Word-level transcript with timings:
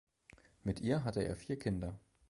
Mit 0.63 0.79
ihr 0.81 1.03
hatte 1.03 1.21
er 1.23 1.35
vier 1.35 1.59
Kinder 1.59 1.99